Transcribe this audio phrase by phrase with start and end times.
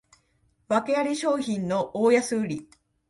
[0.67, 2.69] わけあり商品の大安売り